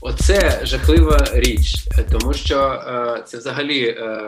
[0.00, 1.74] Оце жахлива річ,
[2.10, 4.18] тому що е, це взагалі е,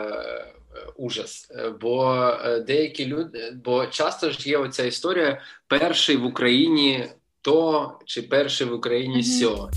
[0.95, 1.51] ужас.
[1.81, 7.09] Бо е, деякі люди, бо часто ж є оця історія: перший в Україні
[7.41, 9.39] то чи перший в Україні mm-hmm.
[9.39, 9.69] сьо.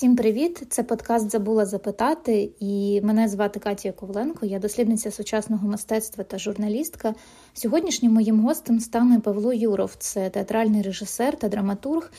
[0.00, 0.62] Всім привіт!
[0.70, 7.14] Це подкаст Забула запитати, і мене звати Катя Ковленко, я дослідниця сучасного мистецтва та журналістка.
[7.52, 12.12] Сьогоднішнім моїм гостем стане Павло Юров, це театральний режисер та драматург.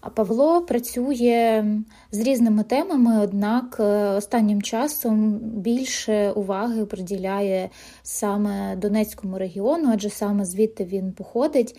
[0.00, 1.64] А Павло працює
[2.12, 7.70] з різними темами, однак е, останнім часом більше уваги приділяє
[8.02, 11.78] саме Донецькому регіону, адже саме звідти він походить.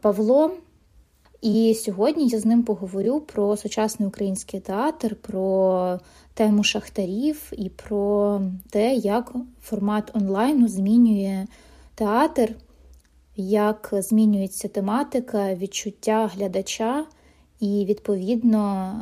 [0.00, 0.50] Павло
[1.40, 6.00] і сьогодні я з ним поговорю про сучасний український театр, про
[6.34, 11.46] тему шахтарів і про те, як формат онлайну змінює
[11.94, 12.54] театр,
[13.36, 17.06] як змінюється тематика, відчуття глядача
[17.60, 18.92] і, відповідно,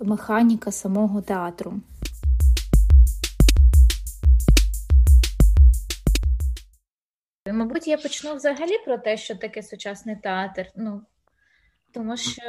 [0.00, 1.80] е, механіка самого театру.
[7.52, 10.66] Мабуть, я почну взагалі про те, що таке сучасний театр.
[10.76, 11.02] Ну,
[11.94, 12.42] тому що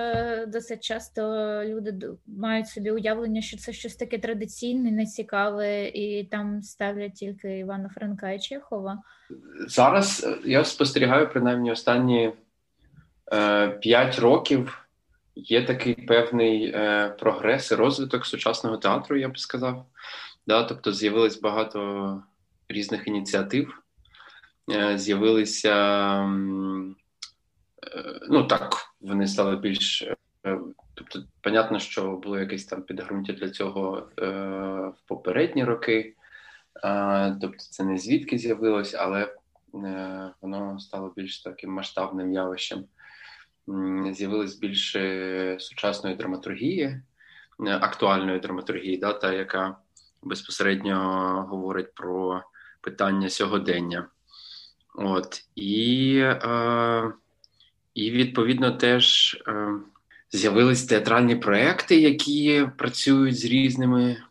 [0.47, 1.21] досить часто
[1.65, 7.89] люди мають собі уявлення, що це щось таке традиційне, нецікаве, і там ставлять тільки Івана
[7.89, 9.01] Франка і Чехова.
[9.67, 12.33] Зараз е, я спостерігаю принаймні останні
[13.33, 14.77] е, п'ять років.
[15.35, 19.85] Є такий певний е, прогрес і розвиток сучасного театру, я б сказав.
[20.47, 20.63] Да?
[20.63, 22.23] Тобто з'явилось багато
[22.69, 23.81] різних ініціатив,
[24.71, 25.73] е, з'явилися.
[26.23, 27.00] Е,
[28.29, 30.01] ну так, вони стали більш.
[30.45, 30.59] Е,
[30.93, 34.29] тобто, понятно, що було якесь там підґрунтя для цього е,
[34.87, 36.15] в попередні роки,
[37.41, 39.35] тобто це не звідки з'явилось, але
[39.75, 42.85] е, воно стало більш таким масштабним явищем.
[44.11, 47.01] З'явилось більше сучасної драматургії,
[47.59, 49.77] актуальної драматургії, да, та яка
[50.23, 50.97] безпосередньо
[51.49, 52.43] говорить про
[52.81, 54.07] питання сьогодення.
[54.95, 57.11] От і е,
[57.93, 59.73] і відповідно теж е,
[60.31, 64.23] з'явились театральні проекти, які працюють з різними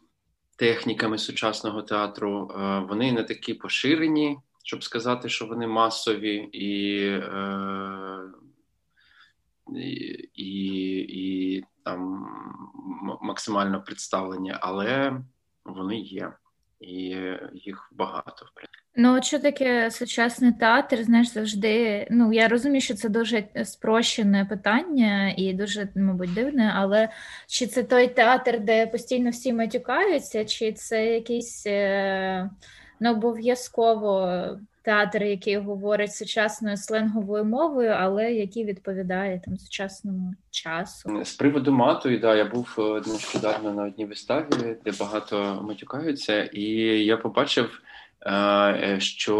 [0.56, 2.50] техніками сучасного театру.
[2.50, 8.20] Е, вони не такі поширені, щоб сказати, що вони масові і е,
[10.34, 12.26] і, і, там
[13.22, 15.20] максимально представлені, але
[15.64, 16.32] вони є,
[16.80, 16.94] і
[17.52, 18.79] їх багато в принципі.
[18.96, 22.06] Ну, що таке сучасний театр, знаєш, завжди.
[22.10, 27.08] Ну, я розумію, що це дуже спрощене питання і дуже, мабуть, дивне, але
[27.46, 32.50] чи це той театр, де постійно всі матюкаються, чи це якийсь е,
[33.00, 34.46] ну, обов'язково
[34.82, 41.24] театр, який говорить сучасною сленговою мовою, але який відповідає там сучасному часу?
[41.24, 46.62] З приводу мату, да, я був е, нещодавно на одній виставі, де багато матюкаються, і
[47.04, 47.82] я побачив.
[48.26, 49.36] Е, що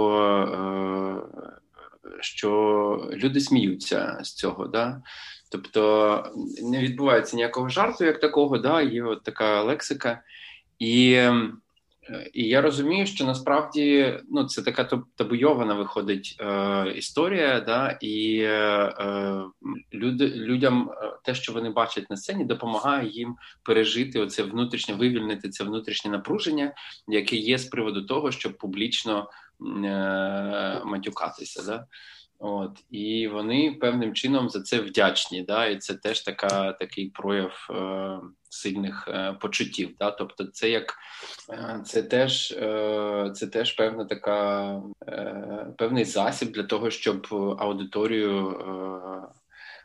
[0.55, 4.67] е, що люди сміються з цього.
[4.67, 5.03] Да?
[5.51, 6.25] Тобто
[6.63, 8.83] не відбувається ніякого жарту, як такого, да?
[8.83, 10.23] є от така лексика.
[10.79, 11.23] І
[12.33, 19.45] і я розумію, що насправді ну, це така табуйована виходить е, історія, да, і е,
[19.95, 25.49] люди, людям е, те, що вони бачать на сцені, допомагає їм пережити оце внутрішнє вивільнити
[25.49, 26.73] це внутрішнє напруження,
[27.09, 29.31] яке є з приводу того, щоб публічно
[29.85, 31.63] е, матюкатися.
[31.63, 31.87] Да.
[32.43, 35.43] От і вони певним чином за це вдячні.
[35.43, 38.19] Да, І це теж така такий прояв е,
[38.49, 39.91] сильних е, почуттів.
[39.99, 40.99] Да, Тобто, це як
[41.51, 44.73] е, це теж е, це теж певна така
[45.09, 47.27] е, певний засіб для того, щоб
[47.59, 48.49] аудиторію.
[48.49, 49.41] Е,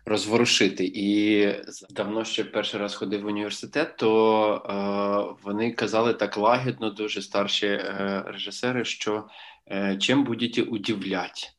[0.07, 1.47] Розворушити і
[1.89, 7.67] давно ще перший раз ходив в університет, то е, вони казали так лагідно, дуже старші
[7.67, 9.27] е, режисери, що
[9.71, 11.55] е, чим будете удивлять.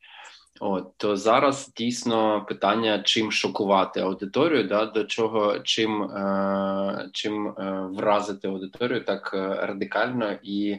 [0.60, 7.88] От то зараз дійсно питання, чим шокувати аудиторію, да до чого чим е, чим е,
[7.92, 10.78] вразити аудиторію так е, радикально і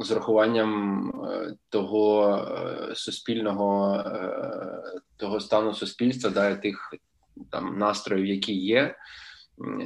[0.00, 6.94] з урахуванням е, того е, суспільного е, того стану суспільства, да тих
[7.50, 8.96] там настроїв, які є,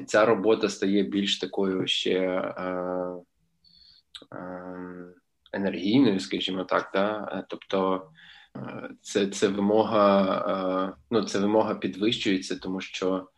[0.07, 2.43] ця робота стає більш такою ще
[5.53, 7.45] енергійною, скажімо так, да.
[7.49, 8.07] Тобто
[9.03, 13.29] це це вимога, е, ну це вимога підвищується, тому що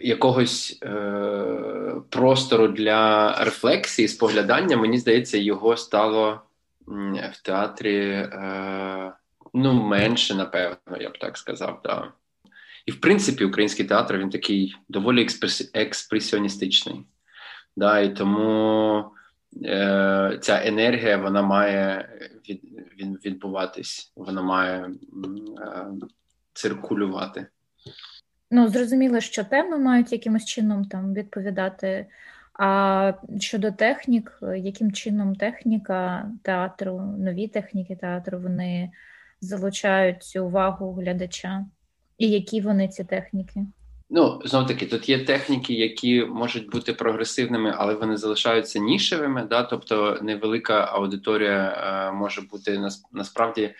[0.00, 6.40] якогось е, простору для рефлексії, споглядання, мені здається, його стало
[7.32, 9.12] в театрі е,
[9.54, 11.80] ну, менше, напевно, я б так сказав.
[11.84, 12.12] Да.
[12.86, 15.28] І в принципі, український театр він такий доволі
[15.74, 17.06] експресіоністичний.
[17.76, 19.04] Да, І тому
[20.40, 22.08] ця енергія вона має
[22.48, 24.90] від, відбуватись, вона має е,
[26.52, 27.46] циркулювати.
[28.50, 32.06] Ну, зрозуміло, що теми мають якимось чином там відповідати.
[32.58, 38.90] А щодо технік, яким чином техніка театру, нові техніки театру, вони
[39.40, 41.66] залучають цю увагу глядача?
[42.18, 43.66] І які вони ці техніки?
[44.16, 49.46] Ну, знов таки, тут є техніки, які можуть бути прогресивними, але вони залишаються нішевими.
[49.50, 49.62] Да?
[49.62, 53.74] Тобто невелика аудиторія е, може бути насправді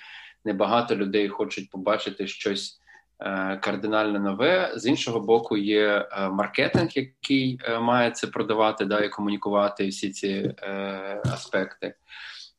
[0.44, 2.80] небагато людей хочуть побачити щось
[3.20, 4.72] е, кардинально нове.
[4.76, 10.10] З іншого боку, є е, маркетинг, який е, має це продавати, да, і комунікувати всі
[10.10, 11.94] ці е, аспекти.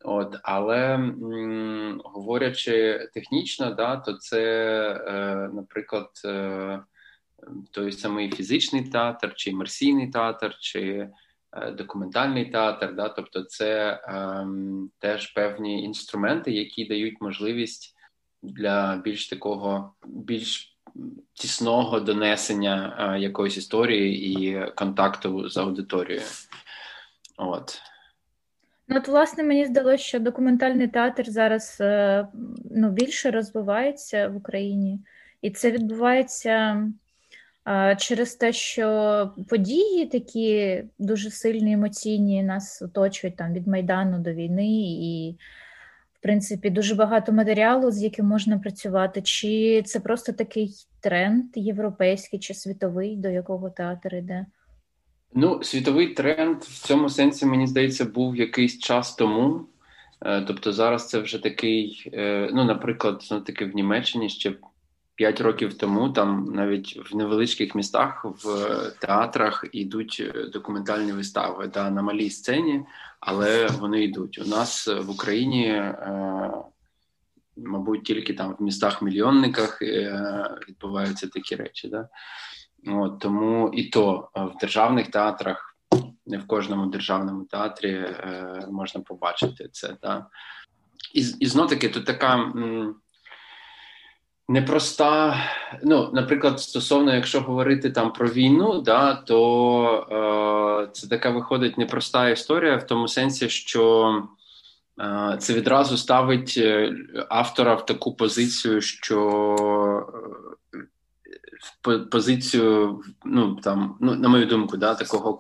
[0.04, 4.42] От, Але м, говорячи технічно, да, то це,
[5.08, 6.10] е, наприклад,
[7.72, 11.10] той самий фізичний театр, чи імерсійний театр, чи
[11.54, 14.48] е, документальний театр, да, тобто це е,
[15.00, 17.96] теж певні інструменти, які дають можливість
[18.44, 20.76] для більш такого більш
[21.34, 26.26] тісного донесення е, якоїсь історії і контакту з аудиторією.
[27.38, 27.82] От.
[28.88, 32.28] Ну, от, власне, мені здалося, що документальний театр зараз е,
[32.72, 35.00] ну, більше розвивається в Україні,
[35.42, 36.84] і це відбувається
[37.98, 44.82] через те, що події такі дуже сильні, емоційні нас оточують там від Майдану до війни,
[44.82, 45.36] і,
[46.14, 49.22] в принципі, дуже багато матеріалу, з яким можна працювати.
[49.22, 54.46] Чи це просто такий тренд європейський чи світовий, до якого театр йде?
[55.34, 59.66] Ну, світовий тренд в цьому сенсі, мені здається, був якийсь час тому.
[60.26, 64.54] Е, тобто зараз це вже такий, е, ну, наприклад, ну, таки в Німеччині ще
[65.16, 68.68] 5 років тому, там навіть в невеличких містах в
[69.00, 72.86] театрах йдуть документальні вистави да, на малій сцені,
[73.20, 74.40] але вони йдуть.
[74.46, 76.52] У нас в Україні, е,
[77.58, 79.82] мабуть, тільки там в містах-мільйонниках
[80.70, 81.88] відбуваються такі речі.
[81.88, 82.10] Да?
[82.88, 85.78] От, Тому і то е, в державних театрах,
[86.26, 89.98] не в кожному державному театрі е, можна побачити це.
[90.02, 90.26] Да?
[91.14, 92.96] І і знов таки тут така м,
[94.48, 95.44] непроста.
[95.84, 102.30] Ну, наприклад, стосовно, якщо говорити там про війну, да, то е, це така виходить непроста
[102.30, 104.24] історія в тому сенсі, що.
[105.02, 106.96] Е, це відразу ставить е,
[107.30, 109.10] автора в таку позицію, що
[111.84, 115.40] в позицію, ну там, ну на мою думку, да, такого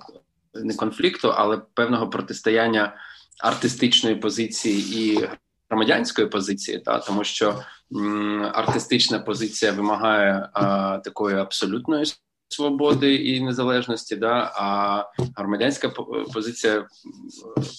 [0.53, 2.95] не конфлікту, але певного протистояння
[3.39, 5.29] артистичної позиції і
[5.69, 7.61] громадянської позиції, та тому що
[7.95, 12.05] м, артистична позиція вимагає а, такої абсолютної
[12.47, 15.03] свободи і незалежності, да, а
[15.35, 15.89] громадянська
[16.33, 16.87] позиція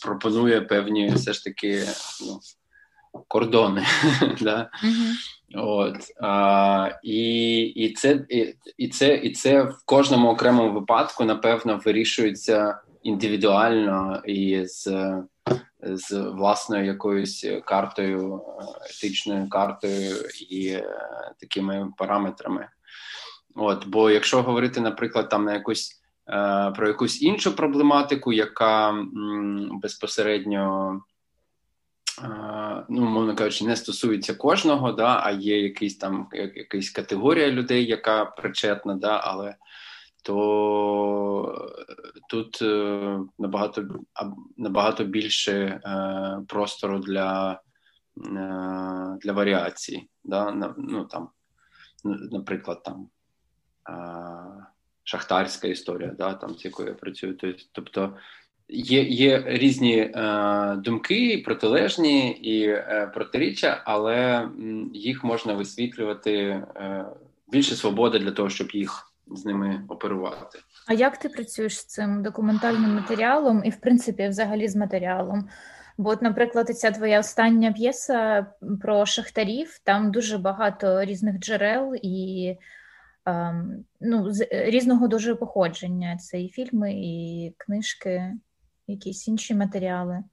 [0.02, 1.82] пропонує певні все ж таки
[2.26, 2.40] ну,
[3.28, 3.86] кордони.
[4.40, 4.70] да.
[5.54, 11.80] От а, і і, це і, і це і це в кожному окремому випадку напевно
[11.84, 14.88] вирішується індивідуально і з
[15.92, 18.42] з власною якоюсь картою,
[18.90, 20.16] етичною картою
[20.50, 20.84] і е,
[21.40, 22.68] такими параметрами.
[23.54, 29.04] От, бо якщо говорити, наприклад, там на якусь е, про якусь іншу проблематику, яка
[29.82, 31.00] безпосередньо
[32.88, 38.24] ну, мовно кажучи, не стосується кожного, да, а є якийсь там якась категорія людей, яка
[38.24, 39.54] причетна, да, але
[40.22, 41.70] то
[42.28, 43.88] тут е, набагато
[44.56, 45.80] набагато більше е,
[46.48, 47.58] простору для е,
[49.22, 50.08] для варіацій.
[50.24, 51.28] Да, ну, там,
[52.32, 53.08] Наприклад, там
[55.04, 57.36] шахтарська історія, да, там, з якою я працюю.
[57.72, 58.16] Тобто
[58.68, 60.12] Є є різні
[60.76, 62.82] думки, протилежні і
[63.14, 64.48] протиріччя, але
[64.92, 66.62] їх можна висвітлювати
[67.48, 70.58] більше свободи для того, щоб їх з ними оперувати.
[70.86, 75.48] А як ти працюєш з цим документальним матеріалом і, в принципі, взагалі з матеріалом?
[75.98, 78.46] Бо, от, наприклад, ця твоя остання п'єса
[78.82, 82.54] про шахтарів, там дуже багато різних джерел і
[83.26, 86.16] ем, ну, з різного дуже походження.
[86.16, 88.34] Це і фільми, і книжки
[88.86, 90.24] якісь інші матеріали?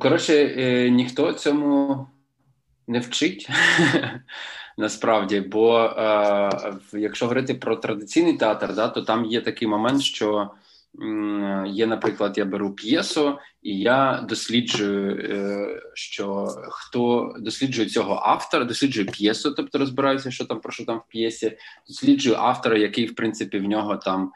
[0.00, 2.06] Коротше, е, ніхто цьому
[2.86, 3.50] не вчить
[4.78, 6.50] насправді, бо е,
[6.92, 10.50] якщо говорити про традиційний театр, да, то там є такий момент, що
[11.66, 19.06] Є, наприклад, я беру п'єсу, і я досліджую, е, що хто досліджує цього автора, досліджує
[19.06, 21.58] п'єсу, тобто розбираюся, що там про що там в п'єсі,
[21.88, 24.32] досліджую автора, який в принципі в нього там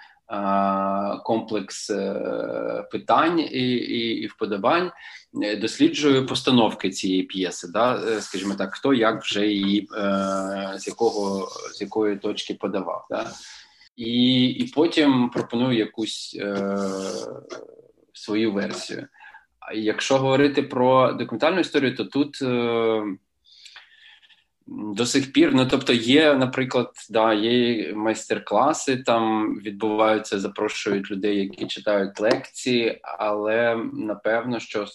[1.25, 4.91] комплекс е, питань і і, і вподобань,
[5.43, 7.69] е, досліджую постановки цієї п'єси.
[7.69, 8.21] Да?
[8.21, 9.88] Скажімо так, хто як вже її
[10.76, 13.07] з якого з якої точки подавав.
[13.11, 13.31] Да?
[13.97, 16.79] і і потім пропоную якусь е,
[18.12, 19.07] свою версію.
[19.75, 23.02] Якщо говорити про документальну історію, то тут е,
[24.66, 31.66] до сих пір, ну тобто, є, наприклад, да, є майстер-класи, там відбуваються, запрошують людей, які
[31.66, 34.87] читають лекції, але напевно, що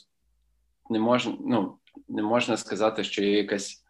[0.90, 1.78] не можна, ну,
[2.10, 3.84] не можна сказати, що є якась.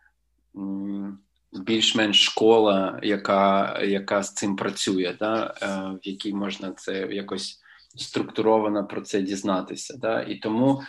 [0.55, 1.19] М-
[1.53, 5.67] більш-менш школа, яка яка з цим працює, да, е,
[6.03, 7.60] в якій можна це якось
[7.96, 9.98] структуровано про це дізнатися.
[9.98, 10.81] Да, І тому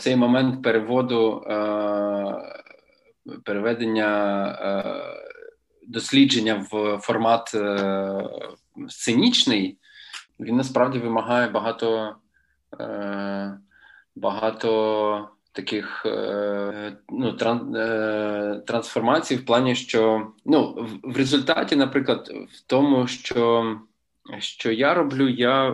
[0.00, 1.54] цей момент переводу е,
[3.44, 4.84] переведення е,
[5.86, 8.28] дослідження в формат е,
[8.88, 9.78] сценічний,
[10.40, 12.16] він насправді вимагає багато.
[12.80, 13.58] Е,
[14.16, 16.06] багато таких
[17.08, 17.72] ну, тран,
[18.66, 23.76] трансформацій в плані, що ну, в, результаті, наприклад, в тому, що
[24.38, 25.70] що я роблю, я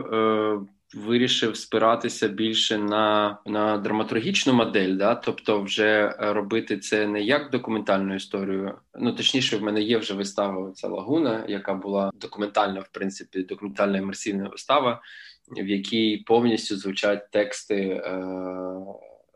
[0.96, 5.14] вирішив спиратися більше на на драматургічну модель, да?
[5.14, 8.78] тобто, вже робити це не як документальну історію.
[8.94, 13.98] Ну точніше, в мене є вже вистава ця лагуна, яка була документальна, в принципі, документальна
[13.98, 15.00] імерсивна вистава,
[15.48, 18.02] в якій повністю звучать тексти.
[18.04, 18.22] Е,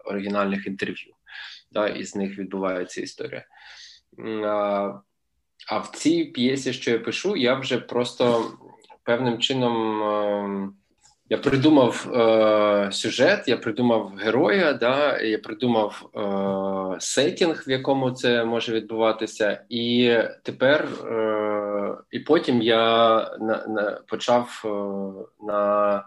[0.04, 1.14] оригінальних інтерв'ю,
[1.72, 3.44] да, і з них відбувається історія.
[4.44, 4.92] А,
[5.68, 8.52] а в цій п'єсі, що я пишу, я вже просто
[9.04, 10.02] певним чином.
[10.02, 10.79] Е,
[11.30, 18.44] я придумав е, сюжет, я придумав героя, да, я придумав е, сетінг, в якому це
[18.44, 22.84] може відбуватися, і тепер е, і потім я
[23.40, 24.68] на, на почав е,
[25.46, 26.04] на,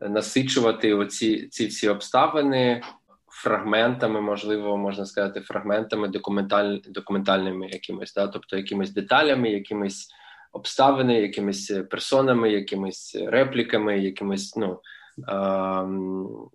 [0.00, 2.82] насичувати оці ці всі обставини
[3.28, 6.76] фрагментами, можливо, можна сказати, фрагментами документаль...
[6.88, 8.26] документальними якимись, да?
[8.26, 10.10] тобто якимись деталями, якимись
[10.54, 14.80] обставини, якимись персонами, якимись репліками, якимись ну,
[15.28, 15.86] е-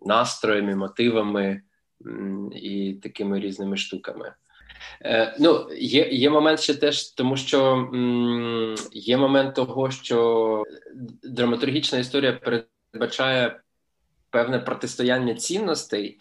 [0.05, 1.61] настроями, мотивами
[2.55, 4.33] і такими різними штуками.
[5.01, 10.63] Е, Ну, є є момент ще теж, тому що м, є момент того, що
[11.23, 13.59] драматургічна історія передбачає
[14.29, 16.17] певне протистояння цінностей,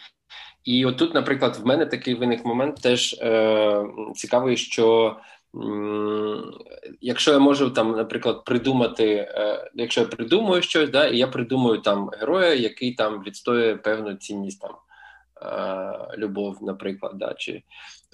[0.64, 5.16] і отут, наприклад, в мене такий виник момент теж е, цікавий, що
[7.00, 11.78] якщо я можу там, наприклад, придумати, е, якщо я придумую щось, да, і я придумую
[11.78, 14.74] там героя, який там відстоює певну цінність там.
[15.42, 17.62] Е, любов, наприклад, да, чи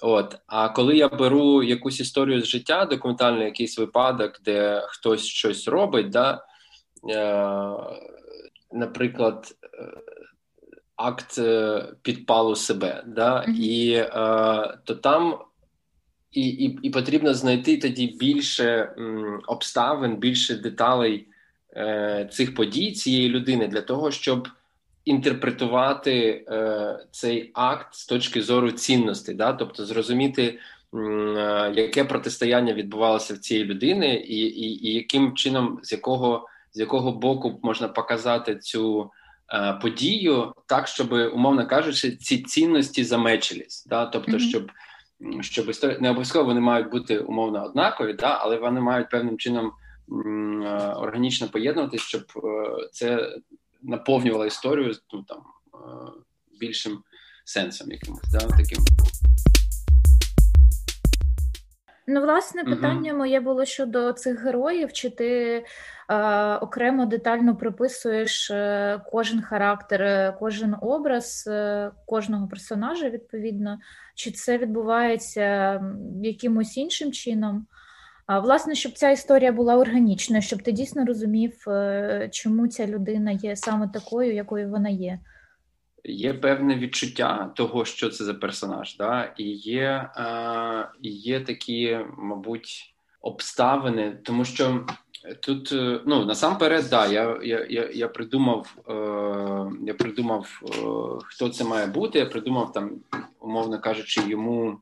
[0.01, 0.37] от.
[0.47, 6.09] А коли я беру якусь історію з життя, документальний якийсь випадок, де хтось щось робить,
[6.09, 6.45] да,
[7.09, 7.71] е,
[8.71, 9.55] наприклад,
[10.95, 11.39] акт
[12.01, 14.03] підпалу себе, да, і
[14.83, 15.39] то там
[16.35, 21.27] і, і і, потрібно знайти тоді більше м, обставин, більше деталей
[21.75, 24.47] е, цих подій цієї людини для того, щоб
[25.05, 30.59] інтерпретувати е, цей акт з точки зору цінностей, да, тобто зрозуміти.
[30.93, 36.79] Е, яке протистояння відбувалося в цієї людини, і і, і яким чином, з якого з
[36.79, 39.11] якого боку можна показати цю
[39.53, 43.85] Е, подію так, щоб, умовно кажучи, ці цінності замечились.
[43.85, 44.05] Да?
[44.05, 44.49] Тобто, mm-hmm.
[44.49, 44.71] щоб
[45.41, 48.37] щоб історія не обов'язково вони мають бути умовно однакові, да?
[48.41, 53.37] але вони мають певним чином е, органічно поєднуватися, щоб е, це
[53.81, 55.43] наповнювало історію ну, там,
[56.59, 57.03] більшим
[57.45, 58.39] сенсом якимось да?
[58.39, 58.85] таким.
[62.07, 63.17] Ну, власне, питання угу.
[63.17, 65.63] моє було щодо цих героїв, чи ти
[66.09, 73.79] е, окремо детально прописуєш е, кожен характер, е, кожен образ е, кожного персонажа, відповідно,
[74.15, 75.81] чи це відбувається
[76.23, 77.67] якимось іншим чином?
[78.25, 81.65] А, Власне, щоб ця історія була органічною, щоб ти дійсно розумів,
[82.31, 85.19] чому ця людина є саме такою, якою вона є
[86.05, 89.33] є певне відчуття того, що це за персонаж, да?
[89.37, 94.85] і є, е, є такі, мабуть, обставини, тому що.
[95.41, 95.71] Тут
[96.05, 98.93] ну насамперед, да, я я, я, придумав, е,
[99.85, 100.67] я придумав, е,
[101.25, 102.19] хто це має бути.
[102.19, 102.91] Я придумав там,
[103.39, 104.79] умовно кажучи, йому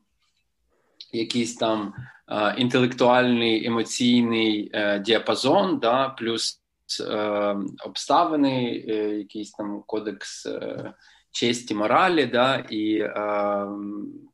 [1.12, 1.94] якийсь там
[2.28, 6.60] е, інтелектуальний емоційний е, діапазон, да, плюс
[7.00, 10.92] е, обставини, е, якийсь там кодекс е,
[11.34, 13.12] честі, моралі, да, і е,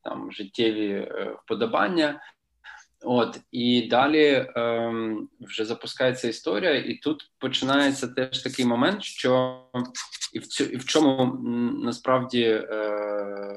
[0.03, 2.21] там життєві е, вподобання.
[3.03, 9.63] От і далі ем, вже запускається історія, і тут починається теж такий момент, що
[10.33, 11.39] і в цю, і в чому
[11.83, 13.57] насправді е,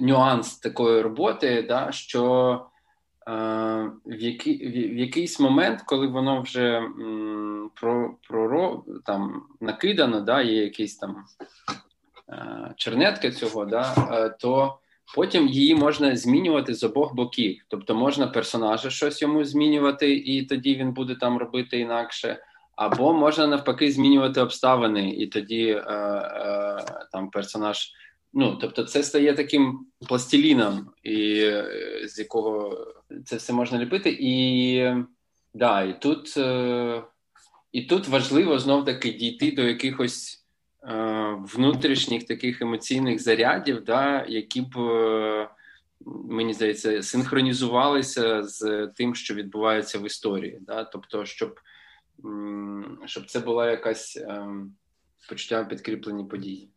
[0.00, 2.52] нюанс такої роботи, да, що
[3.28, 3.32] е,
[4.06, 10.42] в, який, в, в якийсь момент, коли воно вже м, про, про там накидано, да,
[10.42, 11.74] є якісь там е,
[12.76, 14.78] чернетки цього, да, е, то
[15.14, 17.64] Потім її можна змінювати з обох боків.
[17.68, 22.42] Тобто можна персонажа щось йому змінювати, і тоді він буде там робити інакше,
[22.76, 27.92] або можна навпаки змінювати обставини, і тоді е, е, там персонаж.
[28.32, 31.64] Ну, тобто, це стає таким пластиліном, і е,
[32.04, 32.78] з якого
[33.24, 34.16] це все можна ліпити.
[34.20, 34.82] І
[35.54, 37.02] да, і тут, е,
[37.72, 40.44] і тут важливо знов таки дійти до якихось.
[40.88, 45.48] Е, внутрішніх таких емоційних зарядів, да, які б, е,
[46.06, 50.58] мені здається, синхронізувалися з тим, що відбувається в історії.
[50.60, 50.84] Да?
[50.84, 51.60] Тобто, щоб
[53.04, 54.72] щоб це була якась ем,
[55.28, 56.68] почуття підкріплені події.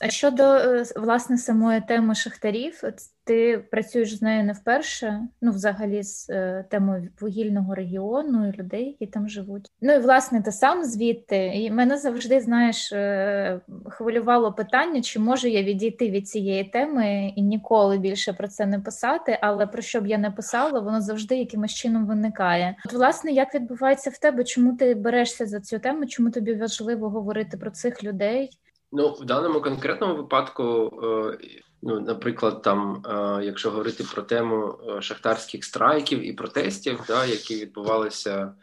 [0.00, 2.82] А щодо е, власне самої теми шахтарів,
[3.24, 8.96] ти працюєш з нею не вперше, ну взагалі з е, темою вугільного регіону і людей,
[9.00, 9.70] які там живуть.
[9.80, 15.48] Ну і власне ти сам звідти, і мене завжди знаєш е, хвилювало питання, чи можу
[15.48, 19.38] я відійти від цієї теми і ніколи більше про це не писати.
[19.42, 22.76] Але про що б я не писала, воно завжди якимось чином виникає.
[22.86, 24.44] От, власне, як відбувається в тебе?
[24.44, 26.06] Чому ти берешся за цю тему?
[26.06, 28.50] Чому тобі важливо говорити про цих людей?
[28.94, 31.38] Ну, в даному конкретному випадку, е,
[31.82, 37.56] ну, наприклад, там, е, якщо говорити про тему е, шахтарських страйків і протестів, да, які
[37.56, 38.54] відбувалися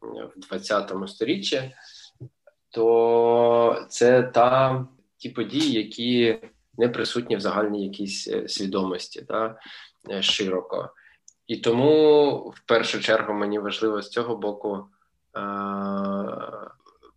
[0.00, 1.74] в 20-му сторіччі,
[2.70, 4.84] то це та
[5.16, 6.38] ті події, які
[6.78, 9.58] не присутні в загальній якійсь свідомості да,
[10.20, 10.90] широко.
[11.46, 14.86] І тому в першу чергу мені важливо з цього боку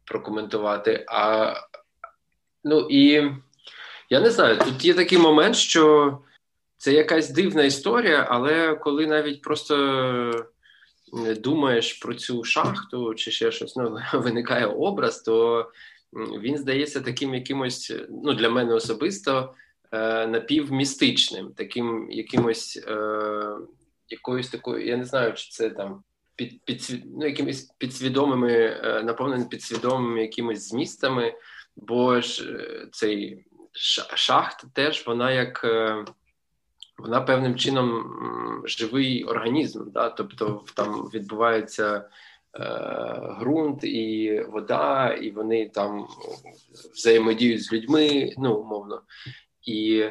[0.06, 1.06] прокоментувати.
[1.08, 1.54] А
[2.66, 3.32] Ну і
[4.10, 6.18] я не знаю, тут є такий момент, що
[6.78, 10.48] це якась дивна історія, але коли навіть просто
[11.38, 15.66] думаєш про цю шахту чи ще щось, ну, виникає образ, то
[16.14, 19.54] він здається таким якимось, ну для мене особисто
[19.92, 23.58] е, напівмістичним, таким якимось е,
[24.10, 26.04] якоюсь такою, я не знаю, чи це там
[26.36, 31.34] під під ну, якимись підсвідомими, е, підсвідомими якимись змістами.
[31.76, 33.46] Бо ж е, цей
[34.16, 36.06] шахт теж вона як е,
[36.98, 38.06] вона певним чином
[38.66, 40.10] живий організм, да?
[40.10, 42.10] тобто там відбувається
[42.60, 46.08] е, ґрунт і вода, і вони там
[46.94, 49.02] взаємодіють з людьми, ну умовно.
[49.64, 50.06] І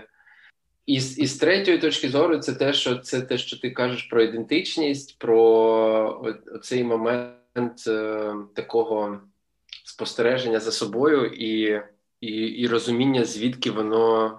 [0.86, 4.22] і, і з третьої точки зору, це те, що це те, що ти кажеш про
[4.22, 9.20] ідентичність, про цей момент е, такого
[9.84, 11.82] спостереження за собою і
[12.20, 14.38] і, і розуміння, звідки воно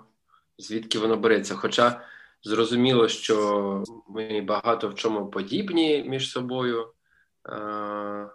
[0.57, 1.55] звідки воно береться.
[1.55, 2.01] Хоча
[2.43, 6.87] зрозуміло, що ми багато в чому подібні між собою,
[7.49, 8.27] е,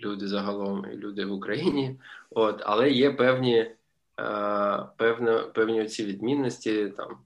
[0.00, 3.76] люди загалом і люди в Україні, от, але є певні е,
[4.96, 7.18] певно, певні оці відмінності, там,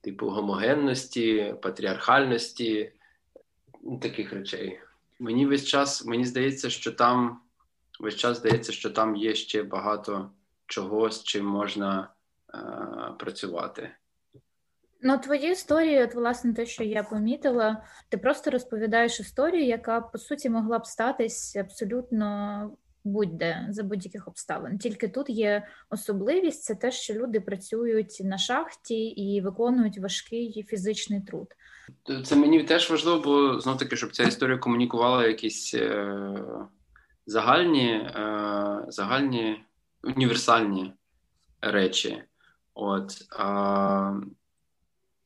[0.00, 2.92] типу гомогенності, патріархальності,
[4.02, 4.80] таких речей.
[5.18, 7.40] Мені весь час мені здається, що там
[8.00, 10.30] весь час здається, що там є ще багато
[10.66, 12.10] чого, з чим можна
[12.54, 12.58] е,
[13.18, 13.90] працювати.
[15.02, 20.18] Ну, твої історії, от власне, те, що я помітила, ти просто розповідаєш історію, яка по
[20.18, 22.70] суті могла б статись абсолютно
[23.04, 24.78] будь-де за будь-яких обставин.
[24.78, 31.20] Тільки тут є особливість, це те, що люди працюють на шахті і виконують важкий фізичний
[31.20, 31.46] труд.
[32.24, 36.24] Це мені теж важливо, бо знов таки, щоб ця історія комунікувала якісь е,
[37.26, 39.64] загальні е, загальні
[40.02, 40.92] універсальні
[41.60, 42.22] речі.
[42.74, 43.12] От,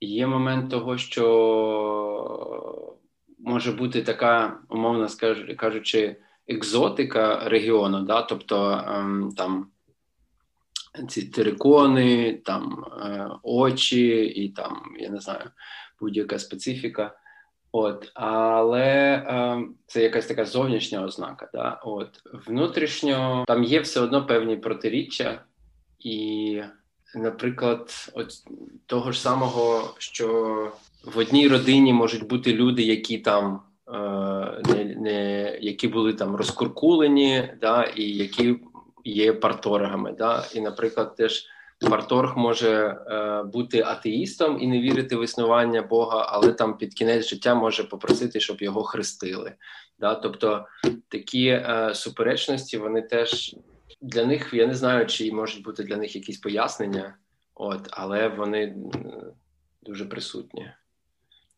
[0.00, 2.96] Є момент того, що
[3.38, 5.06] може бути така, умовно
[5.56, 6.16] кажучи,
[6.48, 8.22] екзотика регіону, да?
[8.22, 9.70] тобто е, там
[11.08, 15.50] ці терикони, там е, очі і там, я не знаю,
[16.00, 17.19] будь-яка специфіка.
[17.72, 21.48] От, але е, це якась така зовнішня ознака.
[21.54, 21.80] Да?
[21.85, 22.09] От
[22.46, 25.42] внутрішньо там є все одно певні протиріччя,
[26.00, 26.62] і,
[27.14, 28.33] наприклад, от
[28.87, 30.26] того ж самого, що
[31.04, 33.61] в одній родині можуть бути люди, які там
[34.68, 38.56] не, не, які були там розкуркулені, да, і які
[39.04, 40.12] є парторгами.
[40.12, 40.44] Да?
[40.54, 41.46] І, наприклад, теж
[41.88, 47.26] парторг може е, бути атеїстом і не вірити в існування Бога, але там під кінець
[47.26, 49.52] життя може попросити, щоб його хрестили.
[49.98, 50.14] Да?
[50.14, 50.66] Тобто
[51.08, 53.56] такі е, суперечності, вони теж
[54.00, 57.14] для них я не знаю, чи можуть бути для них якісь пояснення,
[57.54, 58.76] от, але вони
[59.82, 60.72] дуже присутні.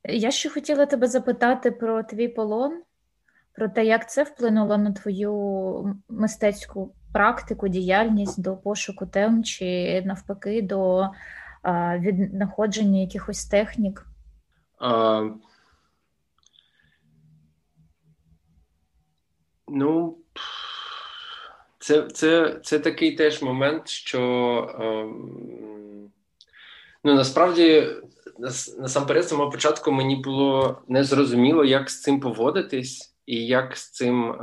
[0.04, 2.82] Я ще хотіла тебе запитати про твій полон,
[3.54, 10.62] про те, як це вплинуло на твою мистецьку практику, діяльність до пошуку тем чи навпаки
[10.62, 11.09] до
[11.98, 14.07] віднаходження якихось технік?
[14.79, 15.22] А,
[19.75, 20.18] Ну,
[21.79, 24.18] це це, це такий теж момент, що
[27.05, 27.87] ну насправді
[28.79, 34.37] насамперед, самого початку мені було незрозуміло, як з цим поводитись, і як з цим, е,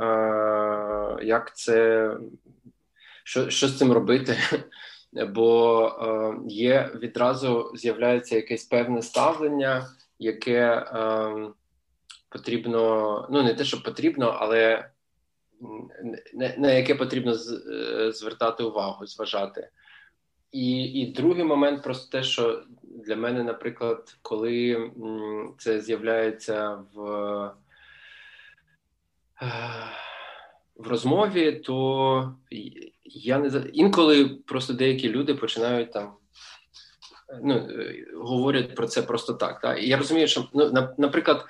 [1.22, 2.10] як це
[3.24, 4.36] що що з цим робити?
[5.28, 9.86] Бо е, є відразу з'являється якесь певне ставлення,
[10.18, 11.30] яке е,
[12.28, 14.90] потрібно, ну не те, що потрібно, але
[16.58, 19.68] на яке потрібно е, звертати увагу, зважати.
[20.52, 24.90] І і другий момент просто те, що для мене, наприклад, коли
[25.58, 27.50] це з'являється в.
[30.84, 32.34] В розмові, то
[33.04, 36.12] я не інколи просто деякі люди починають там
[37.42, 37.68] ну,
[38.16, 39.60] говорять про це просто так.
[39.60, 39.82] так?
[39.82, 41.46] І я розумію, що ну, на, наприклад,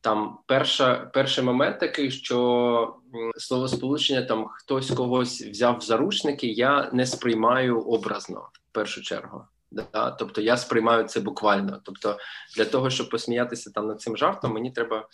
[0.00, 2.96] там перша, перший момент такий, що
[3.36, 9.44] словосполучення там хтось когось взяв в заручники, я не сприймаю образно в першу чергу.
[9.74, 10.10] Да?
[10.10, 11.80] Тобто я сприймаю це буквально.
[11.84, 12.18] Тобто,
[12.56, 15.08] для того, щоб посміятися там над цим жартом, мені треба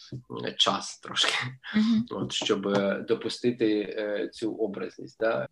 [0.57, 1.35] час трошки,
[1.77, 2.16] mm-hmm.
[2.23, 5.20] от, щоб е, допустити е, цю образність.
[5.20, 5.49] Да?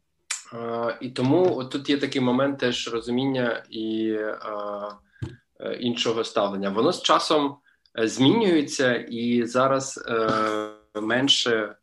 [0.55, 4.39] Е, і тому от тут є такий момент теж розуміння і е,
[5.61, 6.71] е, іншого ставлення.
[6.71, 7.57] Воно з часом
[7.99, 10.05] е, змінюється і зараз
[10.95, 11.75] менше.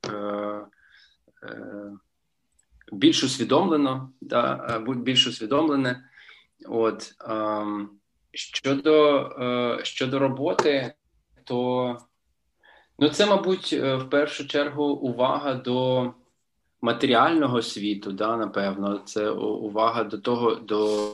[2.91, 6.03] Більш усвідомлено, да, більш усвідомлене,
[6.67, 7.89] От ем,
[8.32, 10.93] щодо е, щодо роботи,
[11.43, 11.97] то
[12.99, 16.12] ну це, мабуть, е, в першу чергу увага до
[16.82, 21.12] матеріального світу, да, напевно, це увага до того, до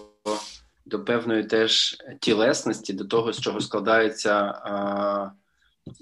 [0.86, 4.62] до певної теж тілесності, до того, з чого складається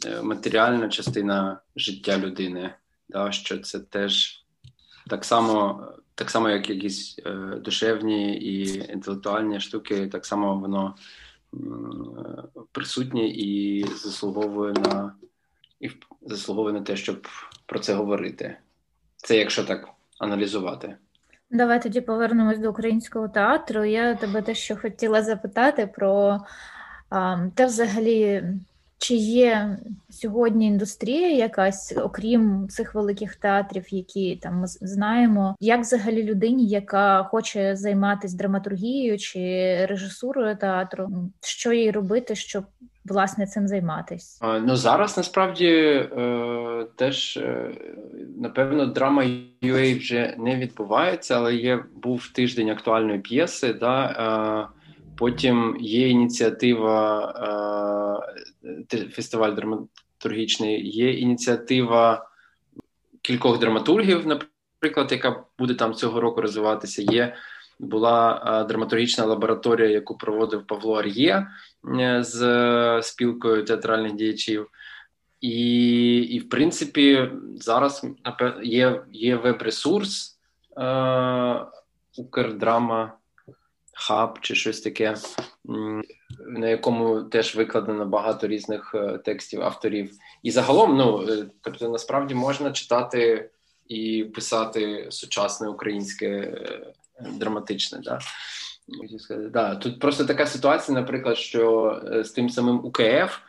[0.05, 2.73] е, матеріальна частина життя людини,
[3.09, 4.43] да, що це теж
[5.09, 5.83] так само
[6.19, 10.95] так само, як якісь е, душевні і інтелектуальні штуки, так само воно
[12.71, 15.15] присутнє і заслуговує на
[15.79, 15.89] і
[16.21, 17.27] заслуговує на те, щоб
[17.65, 18.57] про це говорити.
[19.15, 20.95] Це якщо так аналізувати.
[21.51, 23.85] Давай тоді повернемось до українського театру.
[23.85, 26.39] Я тебе те, що хотіла запитати про
[27.55, 28.43] те, взагалі,
[28.99, 29.77] чи є
[30.09, 37.23] сьогодні індустрія якась, окрім цих великих театрів, які там ми знаємо, як взагалі людині, яка
[37.23, 39.39] хоче займатися драматургією чи
[39.85, 41.09] режисурою театру,
[41.41, 42.63] що їй робити, щоб
[43.05, 44.59] власне цим займатися?
[44.65, 47.71] Ну зараз насправді е, теж е,
[48.37, 49.23] напевно драма
[49.61, 53.73] UA вже не відбувається, але є був тиждень актуальної п'єси.
[53.73, 54.05] Да,
[54.71, 54.78] е,
[55.19, 57.33] Потім є ініціатива
[59.11, 62.29] фестиваль драматургічний, є ініціатива
[63.21, 67.01] кількох драматургів, наприклад, яка буде там цього року розвиватися.
[67.01, 67.35] Є
[67.79, 71.47] була драматургічна лабораторія, яку проводив Павло Ар'є
[71.99, 74.67] е, з спілкою театральних діячів.
[75.41, 78.05] І, і в принципі, зараз
[78.63, 80.39] є є веб-ресурс
[80.77, 81.65] е,
[82.17, 83.13] Укрдрама
[83.99, 85.15] хаб чи щось таке,
[86.47, 90.11] на якому теж викладено багато різних е, текстів авторів.
[90.43, 93.49] І загалом, ну е, тобто, насправді можна читати
[93.87, 96.81] і писати сучасне українське е,
[97.31, 97.99] драматичне.
[98.03, 98.19] Да?
[99.51, 103.39] Да, Тут просто така ситуація, наприклад, що з тим самим УКФ.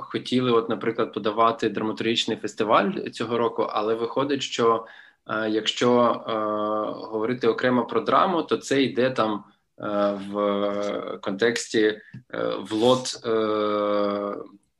[0.00, 4.86] Хотіли, от, наприклад, подавати драматургічний фестиваль цього року, але виходить, що
[5.50, 6.32] якщо е,
[7.06, 9.44] говорити окремо про драму, то це йде там
[9.80, 12.00] е, в контексті
[12.70, 13.20] в лот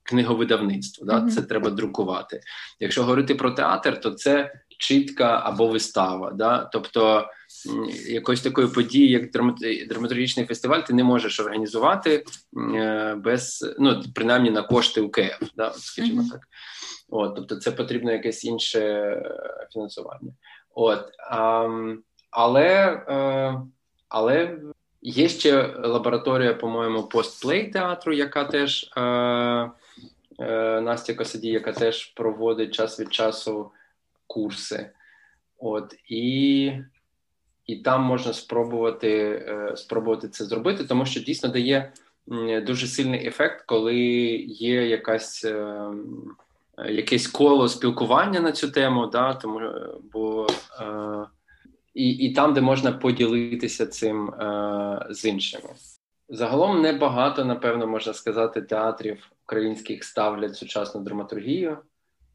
[0.05, 1.07] книговидавництва.
[1.07, 1.31] Да?
[1.31, 2.41] Це треба друкувати.
[2.81, 6.31] Якщо говорити про театр, то це чітка або вистава.
[6.31, 6.71] Да?
[6.73, 7.29] Тобто
[8.09, 9.31] якоїсь такої події, як
[9.89, 12.25] драматургічний фестиваль, ти не можеш організувати
[12.75, 15.73] е, без ну принаймні на кошти УКФ, да?
[15.73, 16.41] скажімо так.
[17.11, 20.33] От, Тобто, це потрібно якесь інше е, фінансування.
[20.75, 21.69] От, а,
[22.31, 23.63] Але е,
[24.09, 24.59] але
[25.03, 29.71] є ще лабораторія, по-моєму, постплей театру, яка теж е, е,
[30.81, 33.71] Настя Косаді, яка теж проводить час від часу
[34.27, 34.91] курси.
[35.59, 36.73] От, І
[37.67, 39.09] і там можна спробувати
[39.49, 41.93] е, спробувати це зробити, тому що дійсно дає
[42.67, 43.97] дуже сильний ефект, коли
[44.47, 45.47] є якась.
[46.79, 49.61] Е, якесь коло спілкування на цю тему, да, тому
[50.13, 50.47] бо
[50.81, 51.27] е,
[51.95, 55.69] і і там, де можна поділитися цим е, з іншими.
[56.29, 61.79] Загалом небагато, напевно, можна сказати, театрів українських ставлять сучасну драматургію.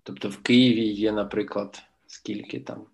[0.04, 2.86] Тобто в Києві є, наприклад, скільки там?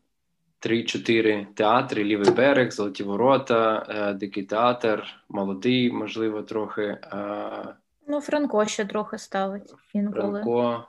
[0.60, 6.82] Три-чотири театри: Лівий берег, Золоті Ворота, е, Дикий театр, молодий, можливо, трохи.
[6.82, 7.76] Е,
[8.08, 9.74] ну, Франко ще трохи ставить.
[9.94, 10.42] інколи.
[10.42, 10.88] Франко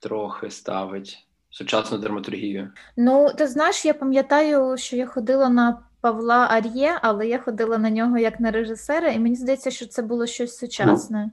[0.00, 2.70] трохи ставить сучасну драматургію?
[2.96, 7.90] Ну, ти знаєш, я пам'ятаю, що я ходила на Павла Ар'є, але я ходила на
[7.90, 11.30] нього як на режисера, і мені здається, що це було щось сучасне.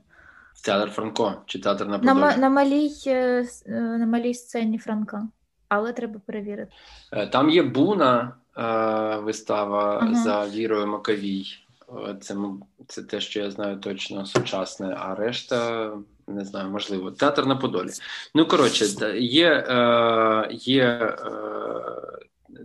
[0.64, 2.20] Театр Франко чи театр на Подолі?
[2.20, 5.28] На, на, малій, е, е, на малій сцені Франка,
[5.68, 6.72] але треба перевірити.
[7.12, 8.32] Е, там є Буна
[9.22, 10.14] вистава ага.
[10.14, 11.44] за Вірою Маковій.
[12.20, 12.36] Це
[12.86, 15.90] це те, що я знаю точно сучасне, а решта
[16.28, 17.90] не знаю, можливо, театр на Подолі.
[18.34, 18.84] Ну коротше,
[19.18, 21.16] є е, є е,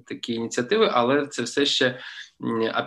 [0.06, 2.00] такі ініціативи, але це все ще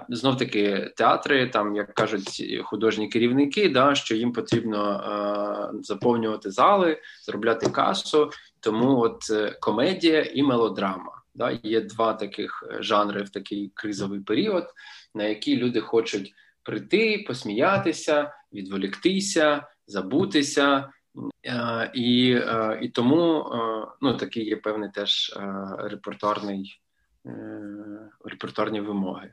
[0.09, 5.01] знов таки театри, там як кажуть художні керівники, да, що їм потрібно
[5.75, 8.31] е, заповнювати зали, заробляти касу.
[8.61, 9.23] Тому от
[9.61, 11.23] комедія і мелодрама.
[11.35, 14.65] Да, Є два таких жанри в такий кризовий період,
[15.15, 20.89] на які люди хочуть прийти, посміятися, відволіктися забутися,
[21.47, 25.39] е, і е, і тому е, ну, такий є певний теж
[25.79, 26.81] репертуарний,
[28.25, 29.33] репертуарні вимоги.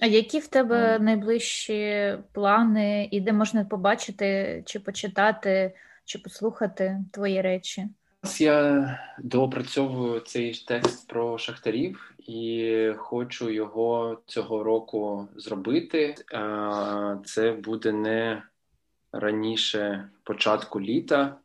[0.00, 7.40] А які в тебе найближчі плани, і де можна побачити, чи почитати, чи послухати твої
[7.40, 7.88] речі?
[8.38, 16.14] Я доопрацьовую цей текст про шахтарів і хочу його цього року зробити.
[17.24, 18.42] Це буде не
[19.18, 21.36] раніше початку літа.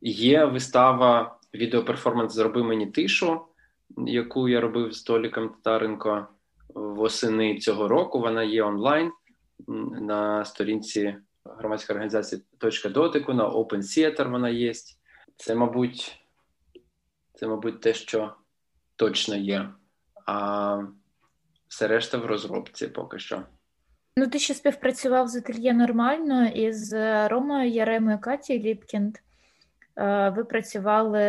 [0.00, 3.40] Є вистава відеоперформанс Зроби мені тишу,
[4.06, 6.26] яку я робив з Толіком Татаренко
[6.74, 8.20] восени цього року.
[8.20, 9.12] Вона є онлайн
[10.00, 14.72] на сторінці громадської організації «Точка дотику» на Open Theater вона є.
[15.36, 16.24] Це, мабуть,
[17.34, 18.34] це, мабуть, те, що
[18.96, 19.70] точно є.
[20.26, 20.78] А
[21.68, 23.42] все решта в розробці поки що.
[24.16, 26.92] Ну, ти ще співпрацював з ательє нормально із
[27.30, 29.16] Ромою Яремою Катією Ліпкінд.
[29.96, 31.20] Е, ви працювали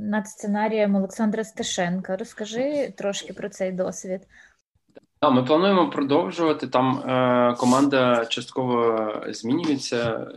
[0.00, 2.16] над сценарієм Олександра Стешенка.
[2.16, 4.20] Розкажи трошки про цей досвід.
[5.20, 6.66] Так, ми плануємо продовжувати.
[6.66, 9.96] Там е, команда частково змінюється.
[10.06, 10.28] Е,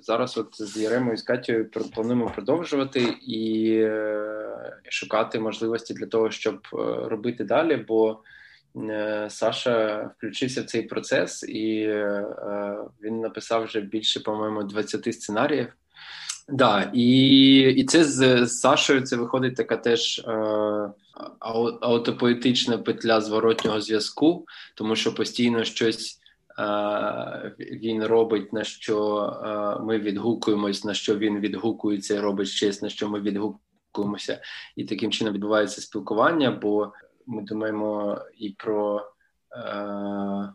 [0.00, 6.30] зараз, от з Яремою і з Катією плануємо продовжувати і е, шукати можливості для того,
[6.30, 6.76] щоб е,
[7.08, 7.76] робити далі.
[7.76, 8.16] бо Е,
[9.28, 12.24] Саша включився в цей процес, і е,
[13.02, 15.72] він написав вже більше, по-моєму, 20 сценаріїв.
[16.48, 20.32] Да, і і це з, з Сашою це виходить така теж е,
[21.80, 26.20] аутопоетична петля зворотнього зв'язку, тому що постійно щось
[26.58, 32.82] е, він робить, на що е, ми відгукуємось, на що він відгукується, і робить щось,
[32.82, 34.40] на що ми відгукуємося,
[34.76, 36.50] і таким чином відбувається спілкування.
[36.50, 36.92] бо
[37.26, 39.10] ми думаємо і про
[39.52, 40.52] е,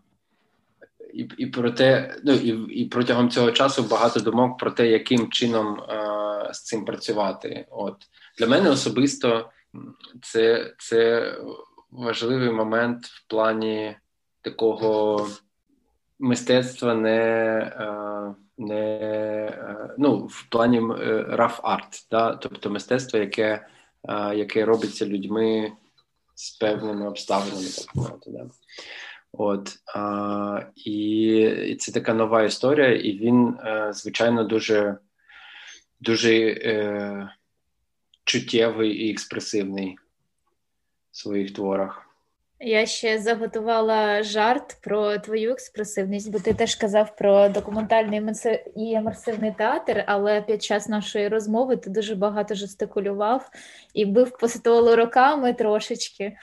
[1.13, 5.29] і, і про те, ну і і протягом цього часу багато думок про те, яким
[5.29, 7.65] чином е, з цим працювати.
[7.69, 7.95] От
[8.37, 9.49] для мене особисто
[10.21, 11.33] це, це
[11.91, 13.95] важливий момент в плані
[14.41, 15.27] такого
[16.19, 17.17] мистецтва не.
[17.79, 20.81] Е, не е, ну, в плані
[21.27, 22.35] раф арт, да?
[22.35, 23.67] тобто мистецтво, яке
[24.09, 25.71] е, яке робиться людьми
[26.41, 28.31] з певними обставинами, так мовити.
[28.31, 28.49] Да?
[29.31, 31.33] От а, і,
[31.67, 34.97] і це така нова історія, і він, е, звичайно, дуже
[35.99, 37.29] дуже е,
[38.23, 39.97] чуттєвий і експресивний
[41.11, 42.10] в своїх творах.
[42.63, 48.21] Я ще заготувала жарт про твою експресивність, бо ти теж казав про документальний
[48.75, 53.49] і імерсивний театр, але під час нашої розмови ти дуже багато жестикулював
[53.93, 56.37] і бив по столу роками трошечки.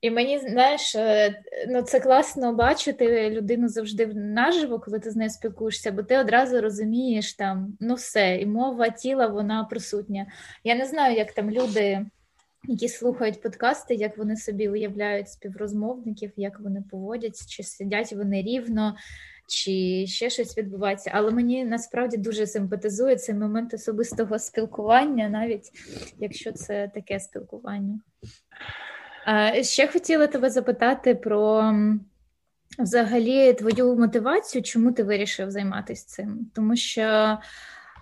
[0.00, 5.30] І мені знаєш, е, ну це класно бачити людину завжди наживо, коли ти з нею
[5.30, 10.26] спілкуєшся, бо ти одразу розумієш там ну все, і мова тіла вона присутня.
[10.64, 12.06] Я не знаю, як там люди
[12.68, 18.96] які слухають подкасти, як вони собі уявляють співрозмовників, як вони поводять, чи сидять вони рівно,
[19.48, 21.10] чи ще щось відбувається.
[21.14, 25.70] Але мені насправді дуже симпатизує цей момент особистого спілкування, навіть
[26.18, 28.00] якщо це таке спілкування.
[29.62, 31.74] Ще хотіла тебе запитати про
[32.78, 36.50] взагалі твою мотивацію, чому ти вирішив займатися цим?
[36.54, 37.38] Тому що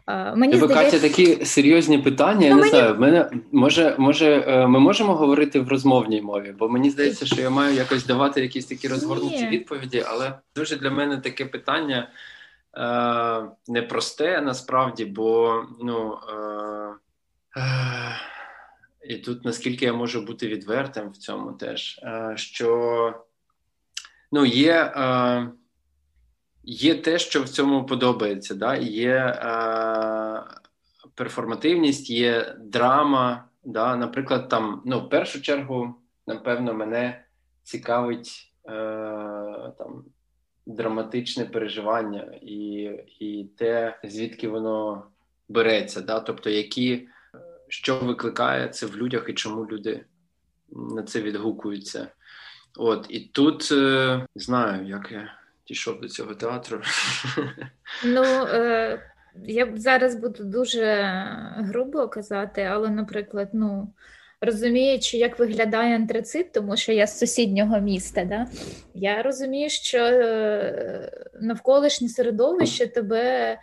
[0.08, 0.98] Мені Ви, здається...
[0.98, 2.46] Катя, такі серйозні питання.
[2.46, 2.70] Я ну, не мені...
[2.70, 2.96] знаю.
[2.98, 7.50] Мене може, може, е, ми можемо говорити в розмовній мові, бо мені здається, що я
[7.50, 12.08] маю якось давати якісь такі розгорнуті відповіді, але дуже для мене таке питання
[12.76, 18.16] е, непросте насправді, бо ну е, е,
[19.08, 23.14] і тут наскільки я можу бути відвертим в цьому теж, е, що
[24.32, 24.92] ну є.
[24.96, 25.48] Е,
[26.64, 28.54] Є те, що в цьому подобається.
[28.54, 28.76] Да?
[28.76, 30.42] Є е,
[31.14, 33.44] перформативність, є драма.
[33.64, 33.96] Да?
[33.96, 35.94] Наприклад, там, ну, в першу чергу,
[36.26, 37.24] напевно, мене
[37.62, 38.72] цікавить е,
[39.78, 40.04] там,
[40.66, 45.06] драматичне переживання і і те, звідки воно
[45.48, 46.00] береться.
[46.00, 46.20] Да?
[46.20, 47.08] Тобто, які,
[47.68, 50.04] що викликає це в людях і чому люди
[50.70, 52.08] на це відгукуються.
[52.76, 55.41] От, І тут е, знаю, як я
[55.72, 56.80] дійшов до цього театру?
[58.04, 58.98] Ну, е,
[59.44, 60.84] я зараз буду дуже
[61.56, 63.92] грубо казати, але, наприклад, ну.
[64.44, 68.46] Розуміючи, як виглядає антрацит, тому що я з сусіднього міста, да?
[68.94, 73.58] я розумію, що е, навколишнє середовище тебе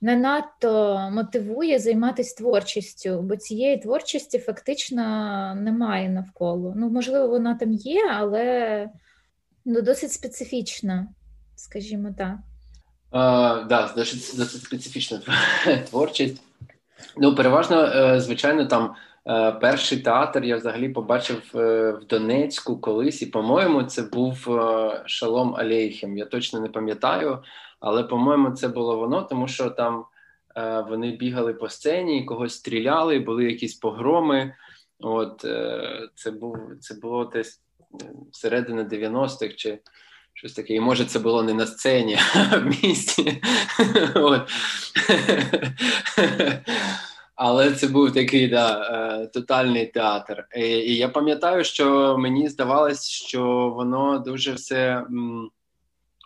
[0.00, 5.02] не надто мотивує займатися творчістю, бо цієї творчості фактично
[5.54, 6.74] немає навколо.
[6.76, 8.88] Ну, можливо, вона там є, але
[9.64, 11.08] Ну, досить специфічна,
[11.56, 12.36] скажімо так.
[13.10, 15.20] Так, да, досить, досить специфічна
[15.90, 16.42] творчість.
[17.16, 18.94] Ну, переважно, е, звичайно, там
[19.26, 24.60] е, перший театр я взагалі побачив е, в Донецьку колись, і, по-моєму, це був
[25.06, 26.18] Шалом Алейхем.
[26.18, 27.42] Я точно не пам'ятаю,
[27.80, 30.04] але, по-моєму, це було воно, тому що там
[30.88, 34.54] вони бігали по сцені, когось стріляли, були якісь погроми.
[34.98, 35.40] От
[36.14, 37.62] це був це було десь
[38.32, 39.78] середини 90-х чи
[40.34, 40.74] щось таке.
[40.74, 43.42] І може це було не на сцені, а в місті.
[47.34, 48.80] Але це був такий да,
[49.22, 50.46] е, тотальний театр.
[50.56, 55.04] І, і я пам'ятаю, що мені здавалось, що воно дуже все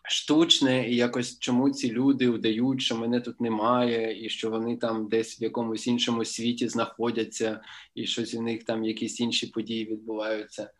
[0.09, 5.09] штучне, і якось чому ці люди вдають, що мене тут немає, і що вони там
[5.09, 7.61] десь в якомусь іншому світі знаходяться,
[7.94, 10.70] і щось у них там якісь інші події відбуваються.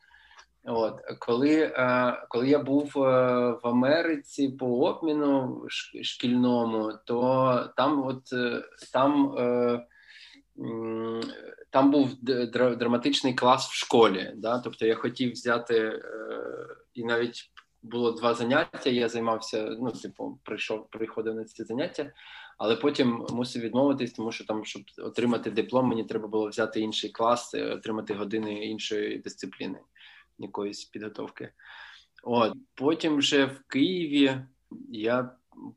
[0.69, 3.01] От коли е, коли я був е,
[3.51, 5.65] в Америці по обміну
[6.03, 9.37] шкільному, то там, от е, там
[11.71, 12.09] там був
[12.53, 14.33] драматичний клас в школі.
[14.37, 14.59] Да?
[14.59, 16.03] Тобто я хотів взяти
[16.95, 17.51] і навіть
[17.83, 18.91] було два заняття.
[18.91, 22.13] Я займався, ну типу, прийшов, приходив на ці заняття,
[22.59, 27.11] але потім мусив відмовитись, тому що там, щоб отримати диплом, мені треба було взяти інший
[27.11, 29.79] клас, отримати години іншої дисципліни
[30.39, 31.53] якоїсь підготовки.
[32.23, 34.41] От Потім вже в Києві
[34.89, 35.31] я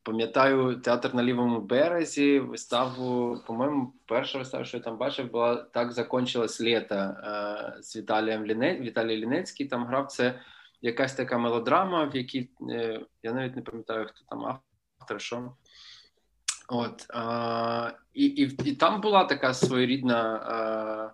[0.04, 2.40] пам'ятаю театр на лівому березі.
[2.40, 8.46] Виставу, по-моєму, перша вистава, що я там бачив, була так закончилось літо е, з Віталієм
[8.46, 8.80] Ліне...
[8.80, 10.08] Віталій Лінецький там грав.
[10.08, 10.40] Це
[10.82, 14.60] якась така мелодрама, в якій е, я навіть не пам'ятаю, хто там
[15.00, 15.54] автор, що.
[16.70, 21.14] От, е, і, і і, там була така своєрідна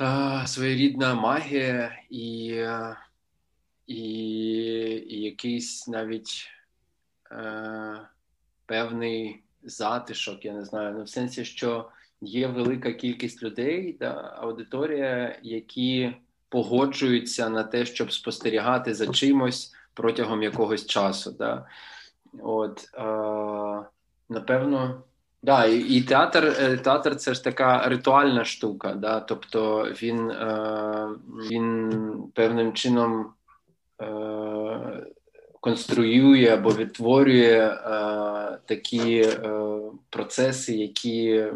[0.00, 2.62] е, своєрідна магія і
[3.86, 4.02] і,
[5.08, 6.48] і якийсь навіть
[7.32, 8.00] е,
[8.66, 11.88] певний затишок, я не знаю, ну в сенсі, що
[12.20, 16.14] є велика кількість людей, та аудиторія, які
[16.48, 21.32] погоджуються на те, щоб спостерігати за чимось протягом якогось часу.
[21.38, 21.66] Да?
[22.42, 23.86] От, е,
[24.28, 25.02] Напевно.
[25.42, 31.08] Да, і, і театр е, театр це ж така ритуальна штука, да, тобто він е,
[31.50, 31.92] він
[32.34, 33.32] певним чином
[34.02, 35.06] е,
[35.60, 39.70] конструює або відтворює е, такі е,
[40.10, 41.46] процеси, які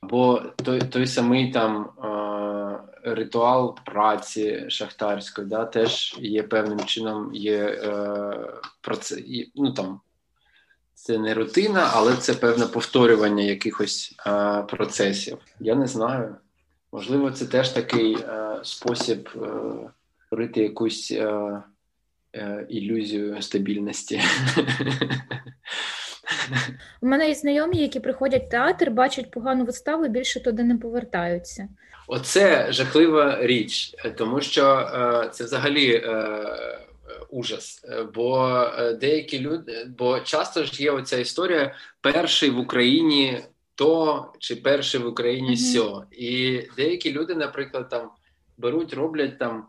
[0.00, 7.58] або той той самий там е, ритуал праці шахтарської, да, теж є певним чином є
[7.58, 8.32] е,
[8.80, 9.22] проце,
[9.54, 10.00] ну там
[10.96, 15.38] це не рутина, але це певне повторювання якихось е, процесів.
[15.60, 16.36] Я не знаю.
[16.92, 19.48] Можливо, це теж такий е, спосіб е,
[20.26, 21.62] створити якусь е,
[22.34, 24.20] е, ілюзію стабільності.
[27.00, 30.76] У мене є знайомі, які приходять в театр, бачать погану виставу і більше туди не
[30.76, 31.68] повертаються.
[32.08, 36.78] Оце жахлива річ, тому що е, це взагалі е,
[37.30, 37.84] ужас.
[38.14, 38.48] Бо
[38.78, 43.42] е, деякі люди, бо часто ж є оця історія перший в Україні
[43.76, 45.72] то чи перший в Україні mm-hmm.
[45.72, 46.04] сьо.
[46.10, 48.10] І деякі люди, наприклад, там
[48.58, 49.66] беруть, роблять там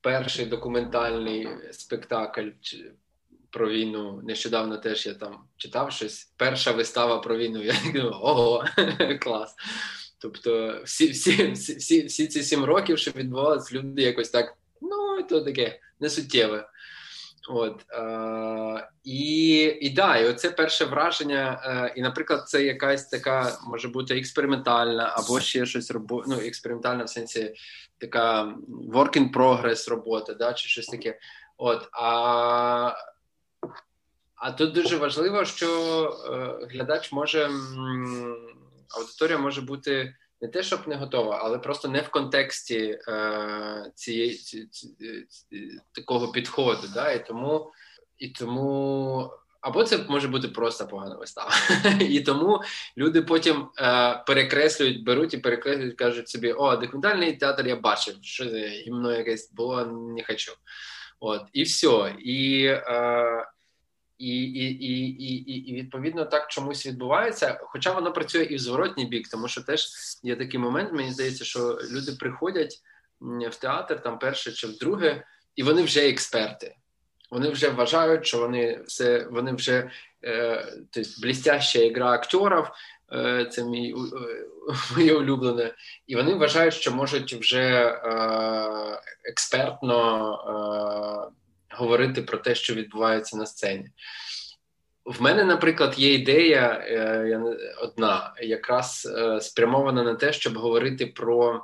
[0.00, 2.48] перший документальний спектакль
[3.50, 4.20] про війну.
[4.24, 6.32] Нещодавно теж я там читав щось.
[6.36, 7.62] Перша вистава про війну.
[7.62, 8.64] Я думаю, ого,
[9.20, 9.54] клас.
[10.18, 15.22] Тобто, всі всі, всі, всі, всі ці сім років, що відбувалося, люди якось так, ну,
[15.22, 16.68] то таке несуттєве.
[17.48, 21.62] От е, і і да, і оце перше враження.
[21.64, 27.04] Е, і, наприклад, це якась така може бути експериментальна, або ще щось робо, ну, експериментальна
[27.04, 27.54] в сенсі
[27.98, 31.18] така work in progress робота, да, чи щось таке.
[31.56, 32.92] От а
[34.34, 35.68] а тут дуже важливо, що
[36.62, 37.50] е, глядач може
[38.98, 40.14] аудиторія може бути
[40.44, 44.88] не те, щоб не готова, але просто не в контексті е, цієї ці, ці,
[45.28, 46.88] ці, такого підходу.
[46.94, 47.12] Да?
[47.12, 47.72] І тому
[48.18, 49.30] і тому.
[49.60, 51.50] Або це може бути просто погана вистава.
[52.00, 52.62] І тому
[52.96, 58.44] люди потім е, перекреслюють, беруть і перекреслюють, кажуть собі: о, документальний театр я бачив, що
[58.44, 60.52] гімно якесь було, не хочу.
[61.20, 62.14] От, І все.
[62.18, 63.46] І е,
[64.18, 67.60] і і, і, і, і відповідно так чомусь відбувається.
[67.62, 69.88] Хоча воно працює і в зворотній бік, тому що теж
[70.22, 72.80] є такий момент, мені здається, що люди приходять
[73.20, 75.24] в театр там перше чи вдруге,
[75.56, 76.76] і вони вже експерти.
[77.30, 79.90] Вони вже вважають, що вони все вони вже
[80.24, 82.70] е, тобто, блістяща ігра акторів,
[83.12, 83.94] е, це мій е,
[84.96, 85.74] моє улюблене,
[86.06, 91.30] і вони вважають, що можуть вже е, експертно.
[91.30, 91.34] Е,
[91.76, 93.90] говорити про те, що відбувається на сцені.
[95.04, 97.40] В мене, наприклад, є ідея е,
[97.82, 101.62] одна, якраз е, спрямована на те, щоб говорити про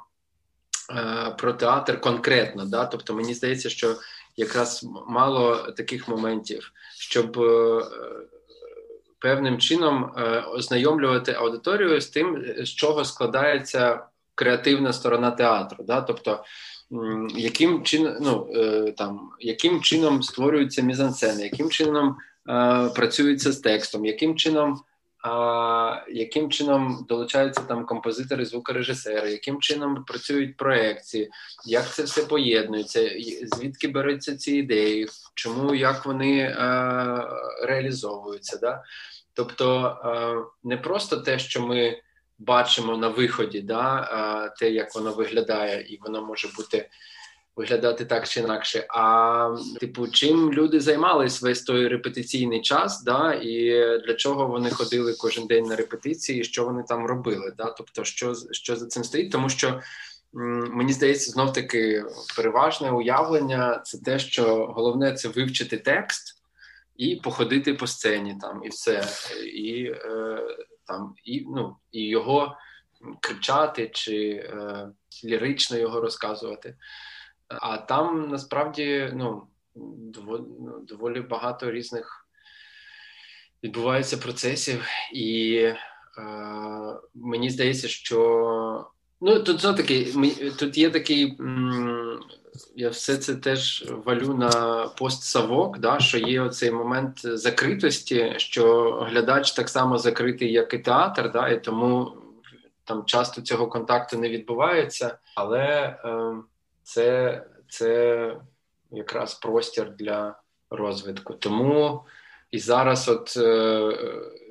[0.90, 2.64] е, про театр конкретно.
[2.64, 2.86] Да?
[2.86, 3.96] Тобто, мені здається, що
[4.36, 7.32] якраз мало таких моментів, щоб
[9.18, 10.14] певним чином
[10.54, 15.84] ознайомлювати аудиторію з тим, з чого складається креативна сторона театру.
[15.84, 16.00] Да?
[16.00, 16.44] Тобто,
[17.36, 22.16] яким чином ну, е, там, яким чином створюються мізансцени, яким чином
[22.48, 24.80] е, працюється з текстом, яким чином
[25.22, 31.30] а, яким чином долучаються там композитори, звукорежисери, яким чином працюють проекції,
[31.66, 33.10] як це все поєднується,
[33.56, 36.54] звідки беруться ці ідеї, чому як вони е,
[37.62, 38.58] реалізовуються?
[38.58, 38.82] Да?
[39.34, 40.34] Тобто а,
[40.64, 41.98] не просто те, що ми
[42.40, 46.88] бачимо на виході, да, те, як воно виглядає, і воно може бути
[47.56, 48.86] виглядати так чи інакше.
[48.88, 53.70] А типу, чим люди займались весь той репетиційний час, да, і
[54.06, 57.52] для чого вони ходили кожен день на репетиції, що вони там робили?
[57.56, 57.64] Да?
[57.64, 59.80] Тобто, що що за цим стоїть, тому що.
[60.32, 62.04] Мені здається, знов таки
[62.36, 66.42] переважне уявлення це те, що головне це вивчити текст
[66.96, 69.08] і походити по сцені там, і все.
[69.54, 70.38] І е,
[70.90, 72.56] там і ну, і його
[73.20, 74.88] кричати чи е,
[75.24, 76.76] лірично його розказувати.
[77.48, 79.42] А там насправді ну,
[79.74, 82.26] ну, доволі багато різних
[83.62, 85.76] відбувається процесів, і е,
[87.14, 90.12] мені здається, що ну тут знов таки
[90.58, 91.36] тут є такий.
[91.40, 92.20] М-
[92.76, 94.50] я все це теж валю на
[94.98, 101.32] постсавок, да, що є оцей момент закритості, що глядач так само закритий, як і театр,
[101.32, 102.12] да, і тому
[102.84, 106.34] там часто цього контакту не відбувається, але е,
[106.82, 108.36] це, це
[108.90, 110.38] якраз простір для
[110.70, 111.34] розвитку.
[111.34, 112.04] Тому
[112.50, 113.92] і зараз от е,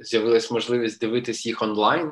[0.01, 2.11] з'явилась можливість дивитись їх онлайн.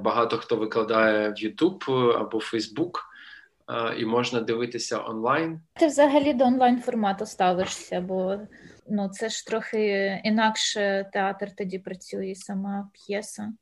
[0.00, 2.90] Багато хто викладає в YouTube або Facebook
[3.98, 5.60] і можна дивитися онлайн.
[5.74, 8.38] Ти взагалі до онлайн формату ставишся, бо
[8.88, 13.52] ну це ж трохи інакше театр тоді працює сама п'єса.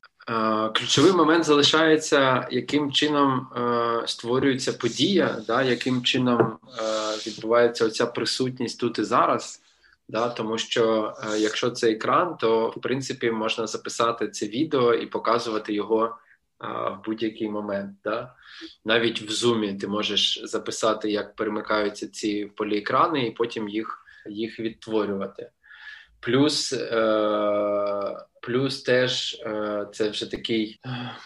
[0.75, 6.83] Ключовий момент залишається, яким чином е, створюється подія, да, яким чином е,
[7.27, 9.61] відбувається оця присутність тут і зараз.
[10.09, 15.07] Да, Тому що е, якщо це екран, то в принципі можна записати це відео і
[15.07, 16.17] показувати його
[16.61, 17.97] в будь-який момент.
[18.05, 18.35] Да?
[18.85, 24.01] Навіть в зумі ти можеш записати, як перемикаються ці поліекрани, і потім їх
[24.31, 25.51] їх відтворювати.
[26.21, 30.81] Плюс е, плюс теж е, це вже такий.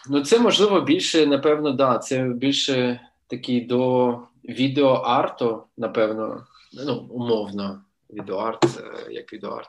[0.09, 6.47] Ну, це можливо більше, напевно, да, це більше такий до відеоарту, напевно,
[6.87, 9.69] ну, умовно, відеоарт, е, як відеоарт.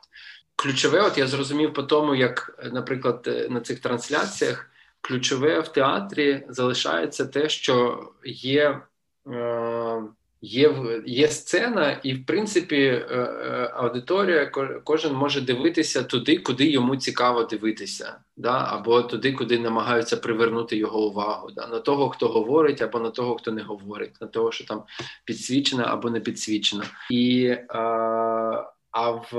[0.56, 4.72] Ключове, от я зрозумів по тому, як, наприклад, е, на цих трансляціях
[5.02, 8.82] ключове в театрі залишається те, що є.
[9.28, 10.04] Е,
[10.42, 10.76] Є
[11.06, 14.46] є сцена, і в принципі е, е, аудиторія
[14.84, 18.66] кожен може дивитися туди, куди йому цікаво дивитися, да?
[18.70, 21.68] або туди, куди намагаються привернути його увагу, да?
[21.68, 24.84] на того, хто говорить, або на того, хто не говорить, на того, що там
[25.26, 26.84] підсвічено або не підсвічено.
[27.12, 29.34] І а, а в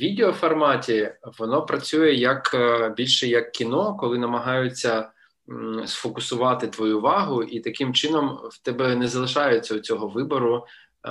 [0.00, 2.56] відеоформаті воно працює як
[2.96, 5.10] більше як кіно, коли намагаються
[5.86, 10.64] сфокусувати твою увагу, і таким чином в тебе не залишається цього вибору.
[11.06, 11.10] Е,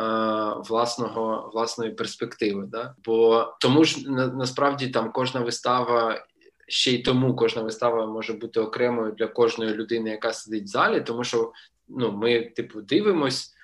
[0.69, 6.25] власного власної перспективи, да бо тому ж на, насправді там кожна вистава,
[6.67, 11.01] ще й тому кожна вистава може бути окремою для кожної людини, яка сидить в залі,
[11.01, 11.51] тому що
[11.87, 13.54] ну ми, типу, дивимось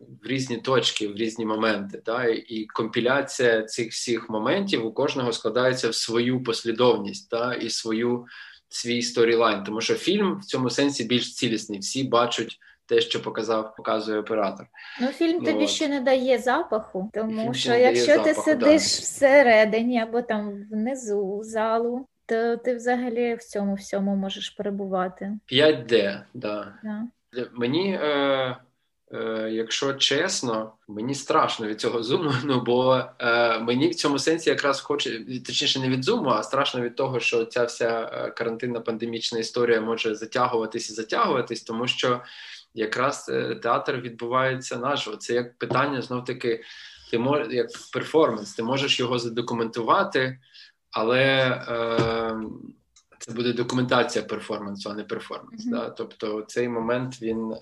[0.00, 5.88] в різні точки, в різні моменти, да, і компіляція цих всіх моментів у кожного складається
[5.88, 8.26] в свою послідовність, да, і свою
[8.68, 11.78] свій сторілайн, тому що фільм в цьому сенсі більш цілісний.
[11.78, 14.66] Всі бачать те, що показав, показує оператор.
[15.00, 15.70] Ну фільм тобі от.
[15.70, 19.02] ще не дає запаху, тому фільм що якщо запаху, ти сидиш да.
[19.02, 22.06] всередині або там внизу залу.
[22.26, 25.32] То ти взагалі в цьому всьому можеш перебувати.
[25.52, 26.74] 5D, да.
[26.82, 27.04] да.
[27.52, 28.56] Мені е,
[29.12, 32.32] Е, якщо чесно, мені страшно від цього зуму.
[32.44, 36.80] Ну бо е, мені в цьому сенсі якраз хоче точніше не від зуму, а страшно
[36.80, 42.20] від того, що ця вся е, карантинна пандемічна історія може затягуватись і затягуватись, тому що
[42.74, 45.16] якраз е, театр відбувається наживо.
[45.16, 46.64] Це як питання знов таки.
[47.10, 50.38] Ти мож, як перформанс, ти можеш його задокументувати,
[50.90, 51.24] але
[51.68, 52.36] е,
[53.18, 55.66] це буде документація перформансу, а не перформанс.
[55.66, 55.70] Mm-hmm.
[55.70, 55.90] Да?
[55.90, 57.58] Тобто цей момент він е,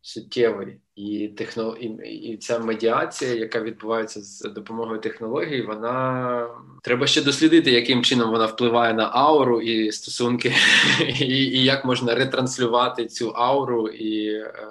[0.00, 1.76] суттєвий і техно...
[1.76, 6.46] і, і ця медіація, яка відбувається з допомогою технологій, вона
[6.82, 10.54] треба ще дослідити, яким чином вона впливає на ауру і стосунки,
[11.20, 14.70] і, і як можна ретранслювати цю ауру і е,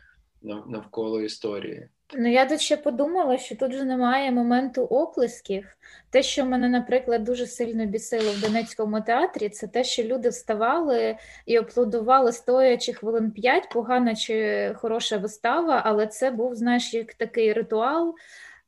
[0.67, 1.89] навколо історії.
[2.13, 5.77] Ну, я тут ще подумала, що тут же немає моменту оплесків.
[6.09, 11.17] Те, що мене, наприклад, дуже сильно бісило в Донецькому театрі, це те, що люди вставали
[11.45, 17.53] і аплодували стоячи хвилин п'ять, погана чи хороша вистава, але це був, знаєш, як такий
[17.53, 18.15] ритуал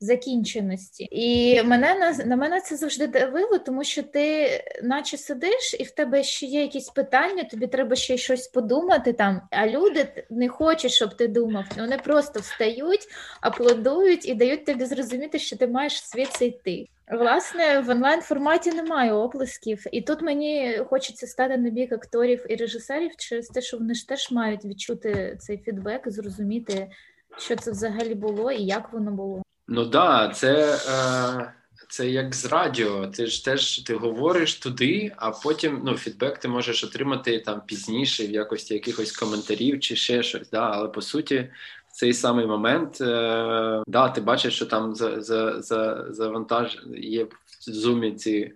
[0.02, 1.08] закінченості.
[1.10, 4.48] І мене на, на мене це завжди дивило, тому що ти,
[4.82, 9.40] наче сидиш, і в тебе ще є якісь питання, тобі треба ще щось подумати там.
[9.50, 11.64] А люди не хочуть, щоб ти думав.
[11.78, 13.08] Вони просто встають,
[13.40, 16.86] аплодують і дають тобі зрозуміти, що ти маєш звідси йти.
[17.12, 22.56] Власне, в онлайн форматі немає оплесків, і тут мені хочеться стати на бік акторів і
[22.56, 26.90] режисерів через те, що вони ж теж мають відчути цей фідбек і зрозуміти,
[27.38, 29.41] що це взагалі було і як воно було.
[29.68, 31.52] Ну да, це е,
[31.88, 33.06] це як з радіо.
[33.06, 38.26] Ти ж теж ти говориш туди, а потім ну, фідбек ти можеш отримати там пізніше
[38.26, 40.50] в якості якихось коментарів чи ще щось.
[40.50, 40.70] Да?
[40.70, 41.50] Але по суті,
[41.88, 47.24] в цей самий момент е, да, ти бачиш, що там за за, за, завантаж є
[47.24, 48.52] в зумі ці,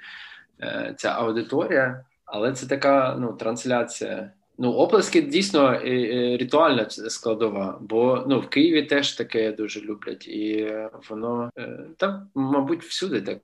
[0.61, 4.31] е, ця аудиторія, але це така ну, трансляція.
[4.59, 10.29] Ну, оплески дійсно е, е, ритуальна складова, бо ну в Києві теж таке дуже люблять,
[10.29, 10.75] і
[11.11, 13.39] воно е, там, мабуть, всюди так.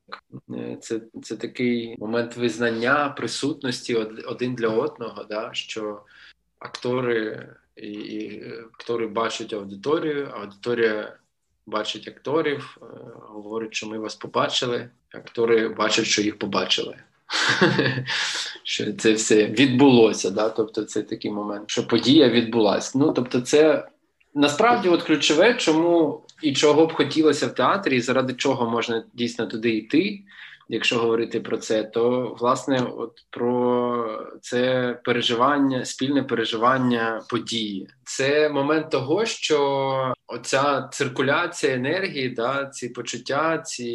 [0.80, 3.94] Це це такий момент визнання присутності
[4.26, 6.02] один для одного, да, що
[6.58, 8.44] актори і, і
[8.74, 11.16] актори бачать аудиторію, аудиторія
[11.66, 12.78] бачить акторів,
[13.28, 14.90] говорить, що ми вас побачили.
[15.14, 16.96] Актори бачать, що їх побачили.
[18.62, 20.30] що це все відбулося.
[20.30, 20.48] Да?
[20.48, 22.98] Тобто, це такий момент, що подія відбулася.
[22.98, 23.88] Ну тобто, це
[24.34, 29.46] насправді от ключове, чому і чого б хотілося в театрі, і заради чого можна дійсно
[29.46, 30.20] туди йти
[30.68, 37.88] якщо говорити про це, то власне от про це переживання, спільне переживання події.
[38.04, 43.88] Це момент того, що оця циркуляція енергії, да, ці почуття, ці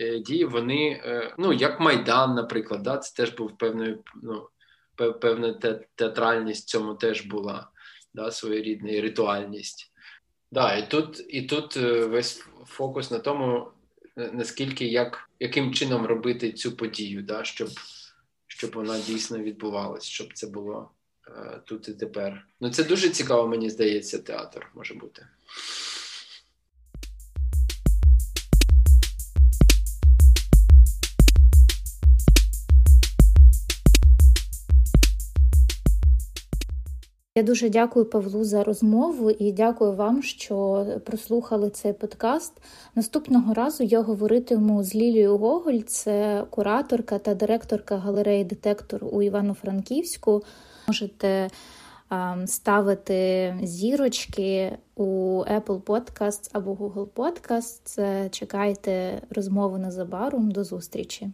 [0.00, 4.48] е, дії, вони е, ну як майдан, наприклад, да, це теж був певною, ну
[5.20, 5.52] певна
[5.94, 7.68] театральність в цьому теж була
[8.14, 9.90] да, своєрідна і ритуальність.
[10.50, 13.68] Да, і тут і тут е, весь фокус на тому,
[14.16, 17.68] наскільки як яким чином робити цю подію, да, щоб
[18.46, 20.90] щоб вона дійсно відбувалась, щоб це було
[21.64, 22.46] тут і тепер.
[22.60, 25.26] Ну це дуже цікаво, мені здається, театр може бути.
[37.36, 42.52] Я дуже дякую Павлу за розмову і дякую вам, що прослухали цей подкаст.
[42.94, 50.42] Наступного разу я говоритиму з Лілією Гоголь, це кураторка та директорка галереї Детектор у Івано-Франківську.
[50.86, 51.50] Можете
[52.46, 55.04] ставити зірочки у
[55.38, 58.30] Apple Podcasts або Google Podcasts.
[58.30, 60.50] Чекайте розмову незабаром.
[60.50, 61.30] До зустрічі.